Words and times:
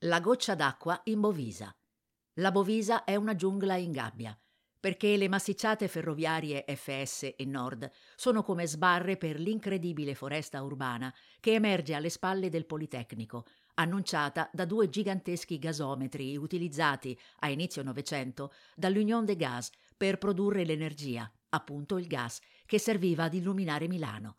La 0.00 0.20
goccia 0.20 0.54
d'acqua 0.54 1.00
in 1.04 1.20
Bovisa. 1.20 1.74
La 2.34 2.52
Bovisa 2.52 3.04
è 3.04 3.16
una 3.16 3.34
giungla 3.34 3.76
in 3.76 3.92
gabbia, 3.92 4.38
perché 4.78 5.16
le 5.16 5.26
massicciate 5.26 5.88
ferroviarie 5.88 6.66
FS 6.68 7.32
e 7.34 7.44
Nord 7.46 7.90
sono 8.14 8.42
come 8.42 8.66
sbarre 8.66 9.16
per 9.16 9.40
l'incredibile 9.40 10.14
foresta 10.14 10.62
urbana 10.62 11.12
che 11.40 11.54
emerge 11.54 11.94
alle 11.94 12.10
spalle 12.10 12.50
del 12.50 12.66
Politecnico, 12.66 13.46
annunciata 13.76 14.50
da 14.52 14.66
due 14.66 14.90
giganteschi 14.90 15.58
gasometri 15.58 16.36
utilizzati 16.36 17.18
a 17.38 17.48
inizio 17.48 17.82
Novecento 17.82 18.52
dall'Union 18.74 19.24
de 19.24 19.36
Gaz 19.36 19.70
per 19.96 20.18
produrre 20.18 20.66
l'energia, 20.66 21.32
appunto 21.48 21.96
il 21.96 22.06
gas, 22.06 22.40
che 22.66 22.78
serviva 22.78 23.24
ad 23.24 23.32
illuminare 23.32 23.88
Milano. 23.88 24.36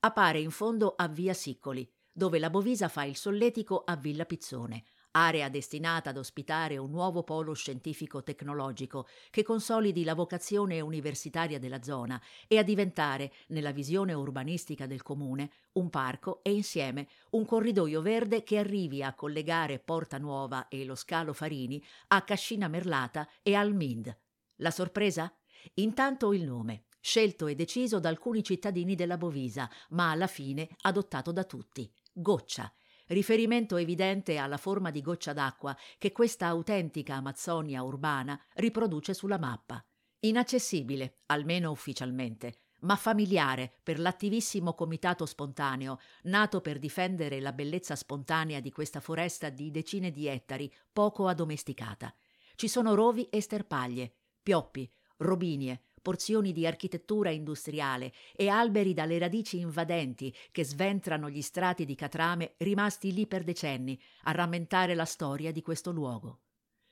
Appare 0.00 0.40
in 0.40 0.50
fondo 0.50 0.94
a 0.96 1.06
Via 1.06 1.34
Siccoli, 1.34 1.86
dove 2.16 2.38
la 2.38 2.48
Bovisa 2.48 2.88
fa 2.88 3.04
il 3.04 3.14
solletico 3.14 3.82
a 3.84 3.94
Villa 3.94 4.24
Pizzone, 4.24 4.84
area 5.10 5.50
destinata 5.50 6.08
ad 6.08 6.16
ospitare 6.16 6.78
un 6.78 6.90
nuovo 6.90 7.22
polo 7.24 7.52
scientifico-tecnologico 7.52 9.06
che 9.28 9.42
consolidi 9.42 10.02
la 10.02 10.14
vocazione 10.14 10.80
universitaria 10.80 11.58
della 11.58 11.82
zona 11.82 12.18
e 12.48 12.56
a 12.56 12.62
diventare, 12.62 13.30
nella 13.48 13.70
visione 13.70 14.14
urbanistica 14.14 14.86
del 14.86 15.02
comune, 15.02 15.50
un 15.72 15.90
parco 15.90 16.42
e 16.42 16.54
insieme 16.54 17.06
un 17.32 17.44
corridoio 17.44 18.00
verde 18.00 18.42
che 18.42 18.56
arrivi 18.56 19.02
a 19.02 19.12
collegare 19.12 19.78
Porta 19.78 20.16
Nuova 20.16 20.68
e 20.68 20.86
lo 20.86 20.94
Scalo 20.94 21.34
Farini 21.34 21.84
a 22.08 22.22
Cascina 22.22 22.66
Merlata 22.66 23.28
e 23.42 23.54
al 23.54 23.74
Mind. 23.74 24.16
La 24.56 24.70
sorpresa? 24.70 25.30
Intanto 25.74 26.32
il 26.32 26.44
nome, 26.44 26.84
scelto 26.98 27.46
e 27.46 27.54
deciso 27.54 28.00
da 28.00 28.08
alcuni 28.08 28.42
cittadini 28.42 28.94
della 28.94 29.18
Bovisa, 29.18 29.68
ma 29.90 30.10
alla 30.10 30.26
fine 30.26 30.66
adottato 30.80 31.30
da 31.30 31.44
tutti. 31.44 31.92
Goccia, 32.18 32.72
riferimento 33.08 33.76
evidente 33.76 34.38
alla 34.38 34.56
forma 34.56 34.90
di 34.90 35.02
goccia 35.02 35.34
d'acqua 35.34 35.76
che 35.98 36.12
questa 36.12 36.46
autentica 36.46 37.16
Amazzonia 37.16 37.82
urbana 37.82 38.42
riproduce 38.54 39.12
sulla 39.12 39.38
mappa. 39.38 39.84
Inaccessibile, 40.20 41.18
almeno 41.26 41.70
ufficialmente, 41.70 42.60
ma 42.80 42.96
familiare 42.96 43.70
per 43.82 43.98
l'attivissimo 43.98 44.72
comitato 44.72 45.26
spontaneo, 45.26 45.98
nato 46.22 46.62
per 46.62 46.78
difendere 46.78 47.38
la 47.38 47.52
bellezza 47.52 47.94
spontanea 47.94 48.60
di 48.60 48.72
questa 48.72 49.00
foresta 49.00 49.50
di 49.50 49.70
decine 49.70 50.10
di 50.10 50.26
ettari, 50.26 50.72
poco 50.90 51.28
addomesticata. 51.28 52.14
Ci 52.54 52.66
sono 52.66 52.94
rovi 52.94 53.28
e 53.28 53.42
sterpaglie, 53.42 54.14
pioppi, 54.42 54.90
robinie, 55.18 55.82
porzioni 56.06 56.52
di 56.52 56.68
architettura 56.68 57.30
industriale 57.30 58.12
e 58.36 58.46
alberi 58.46 58.94
dalle 58.94 59.18
radici 59.18 59.58
invadenti 59.58 60.32
che 60.52 60.64
sventrano 60.64 61.28
gli 61.28 61.42
strati 61.42 61.84
di 61.84 61.96
catrame 61.96 62.54
rimasti 62.58 63.12
lì 63.12 63.26
per 63.26 63.42
decenni 63.42 64.00
a 64.22 64.30
rammentare 64.30 64.94
la 64.94 65.04
storia 65.04 65.50
di 65.50 65.62
questo 65.62 65.90
luogo. 65.90 66.42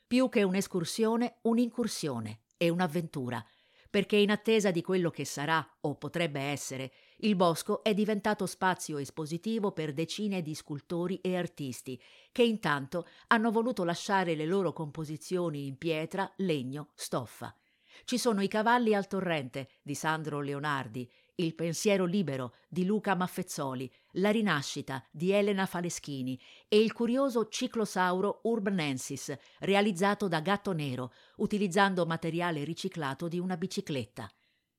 Più 0.04 0.28
che 0.28 0.42
un'escursione, 0.42 1.36
un'incursione 1.42 2.40
e 2.56 2.68
un'avventura, 2.70 3.40
perché 3.88 4.16
in 4.16 4.32
attesa 4.32 4.72
di 4.72 4.82
quello 4.82 5.10
che 5.10 5.24
sarà 5.24 5.64
o 5.82 5.94
potrebbe 5.94 6.40
essere, 6.40 6.90
il 7.18 7.36
bosco 7.36 7.84
è 7.84 7.94
diventato 7.94 8.46
spazio 8.46 8.98
espositivo 8.98 9.70
per 9.70 9.92
decine 9.92 10.42
di 10.42 10.56
scultori 10.56 11.20
e 11.20 11.36
artisti 11.36 12.02
che 12.32 12.42
intanto 12.42 13.06
hanno 13.28 13.52
voluto 13.52 13.84
lasciare 13.84 14.34
le 14.34 14.44
loro 14.44 14.72
composizioni 14.72 15.68
in 15.68 15.78
pietra, 15.78 16.28
legno, 16.38 16.88
stoffa 16.94 17.56
ci 18.04 18.18
sono 18.18 18.42
i 18.42 18.48
cavalli 18.48 18.94
al 18.94 19.06
torrente 19.06 19.68
di 19.82 19.94
Sandro 19.94 20.40
Leonardi, 20.40 21.10
il 21.36 21.54
pensiero 21.54 22.04
libero 22.04 22.54
di 22.68 22.84
Luca 22.84 23.14
Maffezzoli, 23.14 23.90
la 24.12 24.30
rinascita 24.30 25.04
di 25.10 25.32
Elena 25.32 25.66
Faleschini 25.66 26.40
e 26.68 26.78
il 26.78 26.92
curioso 26.92 27.48
ciclosauro 27.48 28.40
Urbanensis 28.44 29.34
realizzato 29.60 30.28
da 30.28 30.40
Gatto 30.40 30.72
Nero, 30.72 31.12
utilizzando 31.36 32.06
materiale 32.06 32.62
riciclato 32.62 33.26
di 33.26 33.38
una 33.38 33.56
bicicletta. 33.56 34.30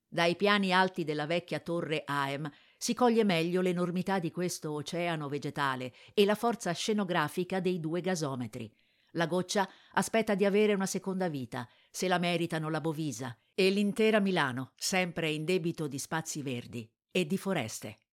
Dai 0.07 0.35
piani 0.37 0.71
alti 0.71 1.03
della 1.03 1.25
vecchia 1.25 1.59
torre 1.59 2.03
Aem 2.05 2.49
si 2.77 2.93
coglie 2.93 3.25
meglio 3.25 3.59
l'enormità 3.59 4.19
di 4.19 4.31
questo 4.31 4.71
oceano 4.71 5.27
vegetale 5.27 5.91
e 6.13 6.23
la 6.23 6.35
forza 6.35 6.71
scenografica 6.71 7.59
dei 7.59 7.79
due 7.81 7.99
gasometri. 7.99 8.71
La 9.15 9.27
goccia 9.27 9.69
aspetta 9.93 10.35
di 10.35 10.45
avere 10.45 10.73
una 10.73 10.85
seconda 10.85 11.29
vita, 11.29 11.67
se 11.89 12.07
la 12.07 12.17
meritano 12.17 12.69
la 12.69 12.81
Bovisa 12.81 13.37
e 13.53 13.69
l'intera 13.69 14.19
Milano, 14.19 14.73
sempre 14.75 15.31
in 15.31 15.45
debito 15.45 15.87
di 15.87 15.97
spazi 15.99 16.41
verdi 16.41 16.89
e 17.11 17.25
di 17.25 17.37
foreste. 17.37 18.04